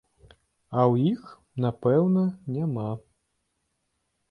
[0.77, 1.21] А ў іх,
[1.67, 2.23] напэўна,
[2.57, 2.89] няма.